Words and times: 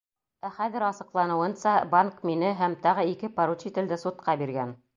Ә 0.47 0.49
хәҙер 0.53 0.85
асыҡланыуынса, 0.85 1.73
банк 1.93 2.25
мине 2.29 2.51
һәм 2.63 2.75
тағы 2.87 3.07
ике 3.13 3.33
поручителде 3.39 4.03
судҡа 4.07 4.39
биргән. 4.45 4.75